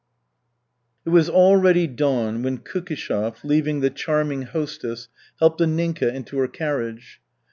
It 1.05 1.09
was 1.09 1.29
already 1.29 1.85
dawn 1.85 2.41
when 2.41 2.57
Kukishev, 2.57 3.43
leaving 3.43 3.81
the 3.81 3.91
charming 3.91 4.41
hostess, 4.41 5.09
helped 5.37 5.61
Anninka 5.61 6.11
into 6.11 6.39
her 6.39 6.47
carriage. 6.47 7.21